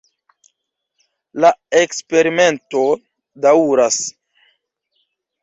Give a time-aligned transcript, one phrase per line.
[1.45, 1.51] La
[1.81, 2.81] eksperimento
[3.47, 4.01] daŭras.